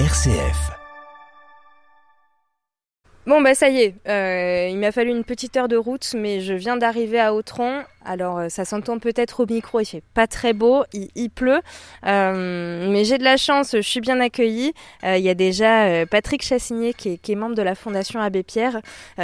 RCF. 0.00 0.72
Bon 3.28 3.40
bah 3.40 3.54
ça 3.54 3.68
y 3.68 3.80
est, 3.80 3.94
euh, 4.08 4.66
il 4.68 4.76
m'a 4.78 4.90
fallu 4.90 5.10
une 5.10 5.22
petite 5.22 5.56
heure 5.56 5.68
de 5.68 5.76
route, 5.76 6.14
mais 6.18 6.40
je 6.40 6.52
viens 6.52 6.76
d'arriver 6.76 7.20
à 7.20 7.32
Autran. 7.32 7.84
Alors 8.04 8.38
euh, 8.38 8.48
ça 8.48 8.64
s'entend 8.64 8.98
peut-être 8.98 9.40
au 9.40 9.46
micro, 9.46 9.80
il 9.80 9.84
fait 9.84 10.02
pas 10.14 10.26
très 10.26 10.52
beau, 10.52 10.84
il, 10.92 11.30
pleut, 11.30 11.60
euh, 12.06 12.90
mais 12.90 13.04
j'ai 13.04 13.18
de 13.18 13.24
la 13.24 13.36
chance, 13.36 13.72
je 13.74 13.80
suis 13.80 14.00
bien 14.00 14.20
accueillie. 14.20 14.72
Il 15.02 15.20
y 15.20 15.28
a 15.28 15.34
déjà 15.34 16.06
Patrick 16.06 16.42
Chassigné 16.42 16.94
qui 16.94 17.20
est, 17.26 17.34
membre 17.34 17.54
de 17.54 17.62
la 17.62 17.74
Fondation 17.74 18.20
Abbé 18.20 18.42
Pierre, 18.42 18.80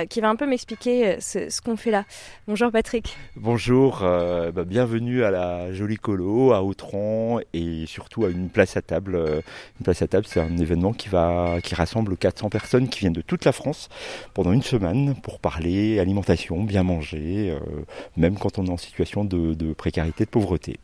qui 0.08 0.20
va 0.20 0.28
un 0.28 0.36
peu 0.36 0.46
m'expliquer 0.46 1.16
ce, 1.20 1.60
qu'on 1.60 1.76
fait 1.76 1.90
là. 1.90 2.04
Bonjour 2.46 2.70
Patrick. 2.70 3.16
Bonjour, 3.36 4.00
bah, 4.00 4.64
bienvenue 4.64 5.24
à 5.24 5.30
la 5.30 5.72
Jolie 5.72 5.96
Colo, 5.96 6.52
à 6.52 6.62
Autran 6.62 7.38
et 7.52 7.84
surtout 7.86 8.24
à 8.24 8.30
une 8.30 8.50
place 8.50 8.76
à 8.76 8.82
table. 8.82 9.16
Une 9.16 9.84
place 9.84 10.02
à 10.02 10.08
table, 10.08 10.26
c'est 10.28 10.40
un 10.40 10.56
événement 10.56 10.92
qui 10.92 11.08
va 11.08 11.58
qui 11.62 11.74
rassemble 11.74 12.16
400 12.16 12.50
personnes 12.50 12.88
qui 12.88 13.00
viennent 13.00 13.12
de 13.12 13.22
toute 13.22 13.44
la 13.44 13.52
France 13.52 13.88
pendant 14.34 14.52
une 14.52 14.62
semaine 14.62 15.14
pour 15.22 15.38
parler 15.38 15.98
alimentation, 15.98 16.62
bien 16.62 16.82
manger, 16.82 17.50
euh, 17.50 17.58
même 18.16 18.36
quand 18.36 18.58
on 18.58 18.68
en 18.70 18.76
situation 18.76 19.24
de, 19.24 19.72
précarité, 19.72 20.24
de 20.24 20.30
pauvreté. 20.30 20.78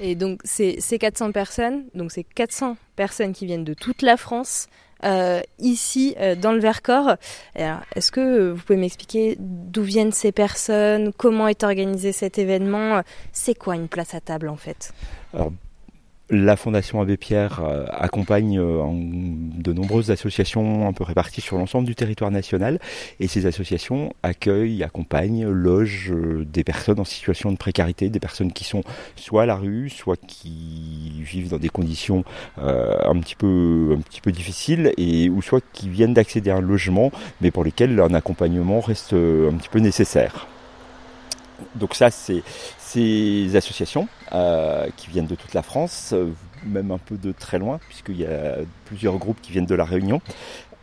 Et 0.00 0.14
donc 0.14 0.40
ces, 0.44 0.78
400 0.80 1.32
personnes, 1.32 1.84
donc 1.94 2.12
ces 2.12 2.24
400 2.24 2.76
personnes 2.96 3.32
qui 3.32 3.46
viennent 3.46 3.64
de 3.64 3.74
toute 3.74 4.02
la 4.02 4.16
France, 4.16 4.68
euh, 5.04 5.40
ici 5.58 6.14
euh, 6.20 6.36
dans 6.36 6.52
le 6.52 6.60
Vercors. 6.60 7.16
Est-ce 7.54 8.12
que 8.12 8.52
vous 8.52 8.62
pouvez 8.62 8.78
m'expliquer 8.78 9.36
d'où 9.38 9.82
viennent 9.82 10.12
ces 10.12 10.32
personnes, 10.32 11.12
comment 11.12 11.48
est 11.48 11.64
organisé 11.64 12.12
cet 12.12 12.38
événement? 12.38 13.02
C'est 13.32 13.54
quoi 13.54 13.74
une 13.74 13.88
place 13.88 14.14
à 14.14 14.20
table 14.20 14.48
en 14.48 14.56
fait? 14.56 14.92
La 16.32 16.56
Fondation 16.56 17.02
Abbé 17.02 17.18
Pierre 17.18 17.60
euh, 17.62 17.84
accompagne 17.90 18.58
euh, 18.58 18.82
de 18.90 19.72
nombreuses 19.74 20.10
associations 20.10 20.88
un 20.88 20.94
peu 20.94 21.04
réparties 21.04 21.42
sur 21.42 21.58
l'ensemble 21.58 21.86
du 21.86 21.94
territoire 21.94 22.30
national. 22.30 22.78
Et 23.20 23.28
ces 23.28 23.44
associations 23.44 24.14
accueillent, 24.22 24.82
accompagnent, 24.82 25.46
logent 25.46 26.10
euh, 26.10 26.46
des 26.46 26.64
personnes 26.64 26.98
en 26.98 27.04
situation 27.04 27.52
de 27.52 27.58
précarité, 27.58 28.08
des 28.08 28.18
personnes 28.18 28.50
qui 28.50 28.64
sont 28.64 28.82
soit 29.14 29.42
à 29.42 29.46
la 29.46 29.56
rue, 29.56 29.90
soit 29.90 30.18
qui 30.26 31.22
vivent 31.22 31.50
dans 31.50 31.58
des 31.58 31.68
conditions 31.68 32.24
un 32.56 33.18
petit 33.20 33.34
peu 33.34 33.94
un 33.96 34.00
petit 34.00 34.20
peu 34.22 34.32
difficiles 34.32 34.92
et 34.96 35.28
ou 35.28 35.42
soit 35.42 35.62
qui 35.72 35.88
viennent 35.88 36.14
d'accéder 36.14 36.50
à 36.50 36.56
un 36.56 36.60
logement 36.60 37.12
mais 37.40 37.50
pour 37.50 37.64
lesquels 37.64 38.00
un 38.00 38.14
accompagnement 38.14 38.80
reste 38.80 39.12
un 39.12 39.54
petit 39.56 39.68
peu 39.68 39.80
nécessaire 39.80 40.46
donc 41.74 41.94
ça, 41.94 42.10
c'est 42.10 42.42
ces 42.78 43.56
associations 43.56 44.06
euh, 44.32 44.88
qui 44.96 45.08
viennent 45.08 45.26
de 45.26 45.34
toute 45.34 45.54
la 45.54 45.62
France, 45.62 46.10
euh, 46.12 46.30
même 46.66 46.90
un 46.90 46.98
peu 46.98 47.16
de 47.16 47.32
très 47.32 47.58
loin, 47.58 47.80
puisqu'il 47.88 48.20
y 48.20 48.26
a 48.26 48.58
plusieurs 48.84 49.16
groupes 49.16 49.40
qui 49.40 49.52
viennent 49.52 49.66
de 49.66 49.74
la 49.74 49.84
Réunion, 49.84 50.20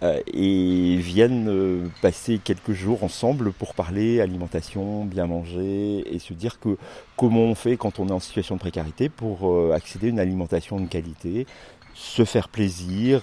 euh, 0.02 0.19
et 0.33 0.95
viennent 0.97 1.89
passer 2.02 2.39
quelques 2.44 2.72
jours 2.72 3.03
ensemble 3.03 3.52
pour 3.52 3.75
parler 3.75 4.22
alimentation, 4.22 5.05
bien 5.05 5.27
manger, 5.27 6.03
et 6.11 6.19
se 6.19 6.33
dire 6.33 6.59
que 6.59 6.77
comment 7.16 7.41
on 7.41 7.55
fait 7.55 7.77
quand 7.77 8.00
on 8.00 8.07
est 8.07 8.13
en 8.13 8.19
situation 8.19 8.55
de 8.55 8.59
précarité 8.59 9.09
pour 9.09 9.73
accéder 9.73 10.07
à 10.07 10.09
une 10.09 10.19
alimentation 10.19 10.80
de 10.80 10.88
qualité, 10.88 11.45
se 11.94 12.25
faire 12.25 12.50
plaisir. 12.50 13.22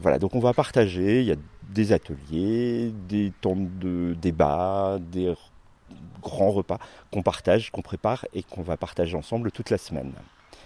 voilà, 0.00 0.18
donc 0.18 0.34
on 0.34 0.40
va 0.40 0.52
partager, 0.52 1.20
il 1.20 1.26
y 1.26 1.32
a 1.32 1.36
des 1.70 1.92
ateliers, 1.92 2.92
des 3.08 3.32
temps 3.40 3.56
de 3.56 4.14
débat, 4.20 4.98
des 5.12 5.32
grand 6.22 6.50
repas 6.50 6.78
qu'on 7.12 7.22
partage, 7.22 7.70
qu'on 7.70 7.82
prépare 7.82 8.26
et 8.34 8.42
qu'on 8.42 8.62
va 8.62 8.76
partager 8.76 9.16
ensemble 9.16 9.50
toute 9.52 9.70
la 9.70 9.78
semaine. 9.78 10.12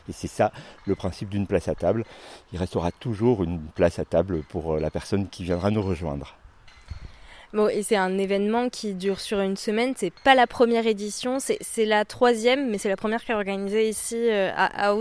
Et 0.09 0.13
c'est 0.13 0.29
ça 0.29 0.53
le 0.87 0.95
principe 0.95 1.29
d'une 1.29 1.47
place 1.47 1.69
à 1.69 1.75
table. 1.75 2.05
Il 2.53 2.59
restera 2.59 2.91
toujours 2.93 3.45
une 3.45 3.61
place 3.61 3.99
à 3.99 4.05
table 4.05 4.43
pour 4.45 4.75
euh, 4.75 4.81
la 4.81 4.91
personne 4.91 5.29
qui 5.29 5.45
viendra 5.45 5.71
nous 5.71 5.83
rejoindre. 5.83 6.35
Bon, 7.53 7.69
et 7.69 7.83
c'est 7.83 7.97
un 7.97 8.19
événement 8.19 8.69
qui 8.69 8.95
dure 8.95 9.21
sur 9.21 9.41
une 9.41 9.57
semaine. 9.57 9.95
C'est 9.97 10.13
pas 10.13 10.35
la 10.35 10.47
première 10.47 10.87
édition, 10.87 11.39
c'est 11.41 11.85
la 11.85 12.05
troisième, 12.05 12.71
mais 12.71 12.77
c'est 12.77 12.91
la 12.91 12.97
première 12.97 13.25
qui 13.25 13.33
est 13.33 13.35
organisée 13.35 13.89
ici 13.89 14.17
euh, 14.17 14.51
à, 14.55 14.89
à. 14.89 14.95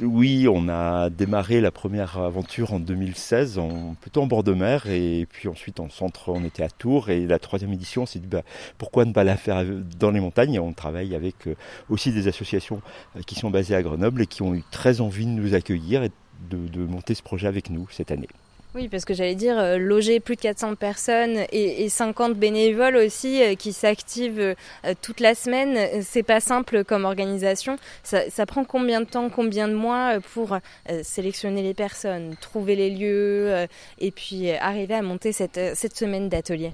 Oui, 0.00 0.46
on 0.46 0.68
a 0.68 1.10
démarré 1.10 1.60
la 1.60 1.72
première 1.72 2.18
aventure 2.18 2.72
en 2.72 2.78
2016, 2.78 3.58
en, 3.58 3.94
plutôt 4.00 4.22
en 4.22 4.28
bord 4.28 4.44
de 4.44 4.54
mer, 4.54 4.86
et 4.86 5.26
puis 5.28 5.48
ensuite 5.48 5.80
en 5.80 5.90
centre, 5.90 6.28
on 6.28 6.44
était 6.44 6.62
à 6.62 6.68
Tours, 6.68 7.10
et 7.10 7.26
la 7.26 7.40
troisième 7.40 7.72
édition, 7.72 8.02
on 8.02 8.06
s'est 8.06 8.20
dit 8.20 8.28
bah, 8.28 8.42
pourquoi 8.78 9.04
ne 9.06 9.12
pas 9.12 9.24
la 9.24 9.36
faire 9.36 9.64
dans 9.98 10.12
les 10.12 10.20
montagnes 10.20 10.60
On 10.60 10.72
travaille 10.72 11.16
avec 11.16 11.48
euh, 11.48 11.56
aussi 11.90 12.12
des 12.12 12.28
associations 12.28 12.80
euh, 13.16 13.22
qui 13.26 13.34
sont 13.34 13.50
basées 13.50 13.74
à 13.74 13.82
Grenoble 13.82 14.22
et 14.22 14.26
qui 14.26 14.42
ont 14.42 14.54
eu 14.54 14.62
très 14.70 15.00
envie 15.00 15.26
de 15.26 15.32
nous 15.32 15.54
accueillir 15.54 16.04
et 16.04 16.12
de 16.48 16.86
monter 16.86 17.14
ce 17.14 17.22
projet 17.24 17.48
avec 17.48 17.68
nous 17.68 17.88
cette 17.90 18.12
année. 18.12 18.28
Oui, 18.78 18.86
parce 18.86 19.04
que 19.04 19.12
j'allais 19.12 19.34
dire, 19.34 19.58
euh, 19.58 19.76
loger 19.76 20.20
plus 20.20 20.36
de 20.36 20.40
400 20.40 20.76
personnes 20.76 21.46
et, 21.50 21.88
50 21.88 22.34
bénévoles 22.34 22.94
aussi 22.94 23.42
euh, 23.42 23.56
qui 23.56 23.72
s'activent 23.72 24.38
euh, 24.38 24.94
toute 25.02 25.18
la 25.18 25.34
semaine, 25.34 26.00
c'est 26.02 26.22
pas 26.22 26.38
simple 26.38 26.84
comme 26.84 27.04
organisation. 27.04 27.76
Ça, 28.04 28.46
prend 28.46 28.62
combien 28.62 29.00
de 29.00 29.06
temps, 29.06 29.30
combien 29.30 29.66
de 29.66 29.74
mois 29.74 30.20
pour 30.32 30.58
sélectionner 31.02 31.62
les 31.62 31.74
personnes, 31.74 32.36
trouver 32.40 32.76
les 32.76 32.90
lieux 32.90 33.66
et 33.98 34.12
puis 34.12 34.52
arriver 34.52 34.94
à 34.94 35.02
monter 35.02 35.32
cette, 35.32 35.60
cette 35.74 35.96
semaine 35.96 36.28
d'atelier? 36.28 36.72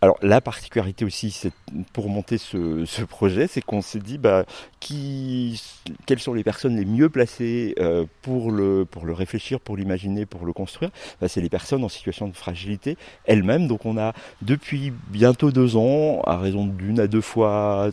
Alors 0.00 0.16
la 0.22 0.40
particularité 0.40 1.04
aussi, 1.04 1.50
pour 1.92 2.08
monter 2.08 2.38
ce, 2.38 3.02
projet, 3.02 3.48
c'est 3.48 3.60
qu'on 3.60 3.82
s'est 3.82 3.98
dit 3.98 4.16
bah, 4.16 4.44
qui, 4.78 5.60
quelles 6.06 6.20
sont 6.20 6.34
les 6.34 6.44
personnes 6.44 6.76
les 6.76 6.84
mieux 6.84 7.08
placées 7.08 7.74
euh, 7.80 8.04
pour, 8.22 8.52
le, 8.52 8.84
pour 8.84 9.06
le 9.06 9.12
réfléchir, 9.12 9.58
pour 9.58 9.76
l'imaginer, 9.76 10.24
pour 10.24 10.46
le 10.46 10.52
construire? 10.52 10.90
Bah, 11.20 11.26
c'est 11.26 11.40
les 11.40 11.48
personnes 11.48 11.82
en 11.82 11.88
situation 11.88 12.28
de 12.28 12.34
fragilité 12.34 12.96
elles-mêmes. 13.24 13.66
Donc 13.66 13.86
on 13.86 13.98
a 13.98 14.12
depuis 14.40 14.92
bientôt 15.08 15.50
deux 15.50 15.76
ans, 15.76 16.20
à 16.22 16.36
raison 16.36 16.66
d'une 16.66 17.00
à 17.00 17.08
deux 17.08 17.20
fois 17.20 17.90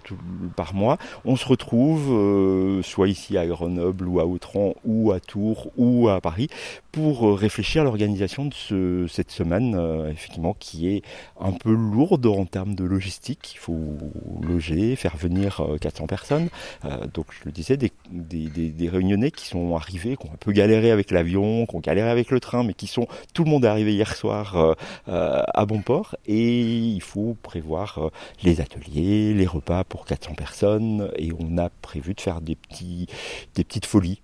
par 0.55 0.75
mois, 0.75 0.97
on 1.23 1.35
se 1.35 1.47
retrouve 1.47 2.11
euh, 2.11 2.83
soit 2.83 3.07
ici 3.07 3.35
à 3.35 3.47
Grenoble 3.47 4.07
ou 4.07 4.19
à 4.19 4.27
Autran 4.27 4.75
ou 4.85 5.11
à 5.11 5.19
Tours 5.19 5.71
ou 5.75 6.07
à 6.07 6.21
Paris 6.21 6.49
pour 6.91 7.27
euh, 7.27 7.33
réfléchir 7.33 7.81
à 7.81 7.85
l'organisation 7.85 8.45
de 8.45 8.53
ce, 8.53 9.07
cette 9.07 9.31
semaine, 9.31 9.75
effectivement, 10.11 10.55
qui 10.59 10.87
est 10.89 11.01
un 11.39 11.51
peu 11.51 11.75
lourde 11.95 12.25
en 12.25 12.45
termes 12.45 12.75
de 12.75 12.83
logistique. 12.83 13.53
Il 13.55 13.59
faut 13.59 13.97
loger, 14.41 14.95
faire 14.95 15.15
venir 15.15 15.65
400 15.79 16.03
euh, 16.03 16.07
personnes. 16.07 16.49
Euh, 16.83 17.07
donc 17.13 17.27
je 17.31 17.45
le 17.45 17.51
disais, 17.51 17.77
des, 17.77 17.91
des, 18.11 18.89
réunionnais 18.89 19.31
qui 19.31 19.45
sont 19.45 19.75
arrivés, 19.75 20.17
qui 20.17 20.27
ont 20.27 20.33
un 20.33 20.37
peu 20.37 20.51
galéré 20.51 20.91
avec 20.91 21.11
l'avion, 21.11 21.65
qui 21.65 21.75
ont 21.75 21.79
galéré 21.79 22.09
avec 22.09 22.31
le 22.31 22.39
train, 22.39 22.63
mais 22.63 22.73
qui 22.73 22.87
sont... 22.87 23.07
Tout 23.33 23.45
le 23.45 23.49
monde 23.49 23.63
est 23.65 23.69
arrivé 23.69 23.93
hier 23.93 24.13
soir 24.15 24.55
euh, 24.55 24.75
à 25.07 25.65
bon 25.65 25.81
port. 25.81 26.15
Et 26.27 26.59
il 26.59 27.01
faut 27.01 27.37
prévoir 27.41 28.11
les 28.43 28.59
ateliers, 28.59 29.33
les 29.33 29.47
repas 29.47 29.83
pour 29.85 30.05
400 30.05 30.33
personnes. 30.35 31.09
Et 31.17 31.31
on 31.39 31.57
a 31.57 31.69
prévu 31.69 32.13
de 32.13 32.21
faire 32.21 32.41
des, 32.41 32.55
petits, 32.55 33.07
des 33.55 33.63
petites 33.63 33.85
folies. 33.85 34.19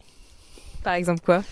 Par 0.83 0.93
exemple 0.93 1.21
quoi? 1.23 1.43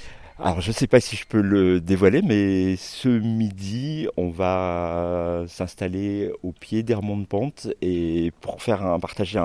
Alors 0.42 0.62
je 0.62 0.70
ne 0.70 0.74
sais 0.74 0.88
pas 0.88 1.02
si 1.02 1.18
je 1.18 1.26
peux 1.26 1.42
le 1.42 1.82
dévoiler, 1.82 2.22
mais 2.22 2.78
ce 2.78 3.10
midi, 3.10 4.08
on 4.16 4.30
va 4.30 5.44
s'installer 5.48 6.32
au 6.44 6.54
pied 6.54 6.82
des 6.82 6.94
de 6.94 7.26
pente 7.26 7.68
et 7.82 8.32
pour 8.40 8.62
faire 8.62 8.86
un, 8.86 9.02
partager 9.02 9.38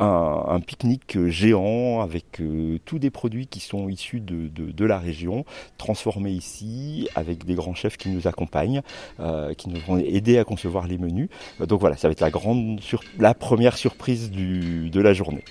un, 0.00 0.60
pique-nique 0.60 1.28
géant 1.28 2.00
avec 2.00 2.40
euh, 2.40 2.78
tous 2.84 2.98
des 2.98 3.10
produits 3.10 3.46
qui 3.46 3.60
sont 3.60 3.88
issus 3.88 4.20
de, 4.20 4.84
la 4.84 4.98
région, 4.98 5.44
transformés 5.78 6.32
ici 6.32 7.08
avec 7.14 7.44
des 7.44 7.54
grands 7.54 7.74
chefs 7.74 7.96
qui 7.96 8.08
nous 8.08 8.26
accompagnent, 8.26 8.82
euh, 9.20 9.54
qui 9.54 9.68
nous 9.68 9.80
vont 9.80 9.98
aider 9.98 10.38
à 10.38 10.44
concevoir 10.44 10.88
les 10.88 10.98
menus. 10.98 11.28
Donc 11.60 11.78
voilà, 11.78 11.96
ça 11.96 12.08
va 12.08 12.12
être 12.12 12.20
la 12.20 12.30
grande 12.30 12.80
la 13.20 13.34
première 13.34 13.76
surprise 13.76 14.32
de 14.32 15.00
la 15.00 15.12
journée. 15.12 15.44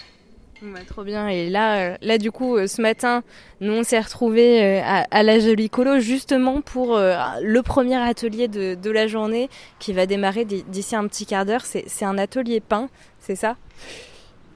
Bah, 0.62 0.80
trop 0.86 1.03
bien. 1.03 1.30
Et 1.30 1.50
là, 1.50 1.78
euh, 1.78 1.97
là 2.02 2.18
du 2.18 2.31
coup, 2.31 2.58
euh, 2.58 2.68
ce 2.68 2.81
matin, 2.81 3.24
nous 3.62 3.72
on 3.72 3.84
s'est 3.84 4.00
retrouvés 4.00 4.62
euh, 4.62 4.81
à, 4.84 5.24
la 5.24 5.39
Jolie 5.39 5.69
Colo 5.69 6.00
justement 6.00 6.62
pour 6.62 6.98
le 6.98 7.62
premier 7.62 7.95
atelier 7.95 8.48
de, 8.48 8.75
de 8.75 8.92
la 8.92 9.07
journée 9.07 9.50
qui 9.80 9.94
va 9.94 10.06
démarrer 10.06 10.45
d'ici 10.45 10.95
un 10.95 11.07
petit 11.07 11.25
quart 11.25 11.45
d'heure. 11.45 11.63
C'est 11.66 12.06
un 12.06 12.18
atelier 12.18 12.60
pain, 12.60 12.89
c'est 13.19 13.36
ça? 13.36 13.56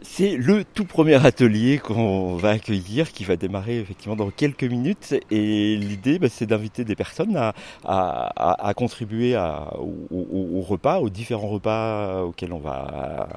C'est 0.04 0.36
le 0.36 0.66
tout 0.66 0.84
premier 0.84 1.26
atelier 1.26 1.78
qu'on 1.80 2.36
va 2.36 2.50
accueillir 2.50 3.12
qui 3.14 3.24
va 3.24 3.38
démarrer 3.38 3.80
effectivement 3.80 4.18
dans 4.18 4.30
quelques 4.30 4.66
minutes. 4.66 5.16
Et 5.32 5.78
l'idée 5.78 6.20
bah, 6.20 6.28
c'est 6.30 6.46
d'inviter 6.46 6.84
des 6.84 6.96
personnes 6.96 7.40
à, 7.86 8.74
contribuer 8.76 9.36
au, 9.38 10.62
repas, 10.62 11.00
aux 11.00 11.10
différents 11.10 11.48
repas 11.48 12.22
auxquels 12.24 12.54
on 12.54 12.60
va 12.60 13.28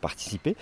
participer. 0.00 0.54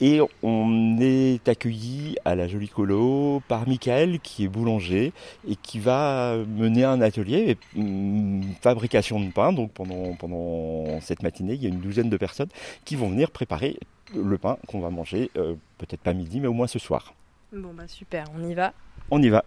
Et 0.00 0.20
on 0.42 0.98
est 1.00 1.48
accueilli 1.48 2.16
à 2.24 2.34
la 2.34 2.48
Jolie 2.48 2.68
Colo 2.68 3.40
par 3.48 3.66
Michael 3.66 4.18
qui 4.20 4.44
est 4.44 4.48
boulanger 4.48 5.12
et 5.48 5.54
qui 5.54 5.78
va 5.78 6.36
mener 6.48 6.84
un 6.84 7.00
atelier 7.00 7.56
hum, 7.76 8.42
fabrication 8.60 9.20
de 9.20 9.30
pain. 9.30 9.52
Donc 9.52 9.70
pendant, 9.72 10.14
pendant 10.14 11.00
cette 11.00 11.22
matinée 11.22 11.54
il 11.54 11.62
y 11.62 11.66
a 11.66 11.68
une 11.68 11.80
douzaine 11.80 12.10
de 12.10 12.16
personnes 12.16 12.48
qui 12.84 12.96
vont 12.96 13.08
venir 13.08 13.30
préparer 13.30 13.76
le 14.14 14.38
pain 14.38 14.58
qu'on 14.66 14.80
va 14.80 14.90
manger, 14.90 15.30
euh, 15.36 15.54
peut-être 15.78 16.00
pas 16.00 16.12
midi, 16.12 16.40
mais 16.40 16.48
au 16.48 16.52
moins 16.52 16.66
ce 16.66 16.78
soir. 16.78 17.14
Bon 17.52 17.72
bah 17.74 17.88
super, 17.88 18.26
on 18.36 18.48
y 18.48 18.54
va. 18.54 18.72
On 19.10 19.22
y 19.22 19.28
va. 19.28 19.44